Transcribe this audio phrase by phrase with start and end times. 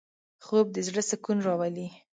[0.45, 1.87] خوب د زړه سکون راولي